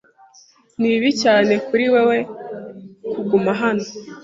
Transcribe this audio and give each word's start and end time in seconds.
Ni 0.79 0.87
bibi 0.91 1.11
cyane 1.23 1.53
kuri 1.67 1.85
wewe 1.93 2.17
kuguma 3.13 3.51
hano. 3.61 3.85